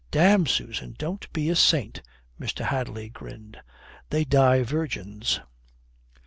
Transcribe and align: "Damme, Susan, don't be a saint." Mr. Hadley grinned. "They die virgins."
"Damme, 0.09 0.47
Susan, 0.47 0.95
don't 0.97 1.31
be 1.31 1.47
a 1.51 1.55
saint." 1.55 2.01
Mr. 2.39 2.65
Hadley 2.65 3.07
grinned. 3.07 3.61
"They 4.09 4.25
die 4.25 4.63
virgins." 4.63 5.41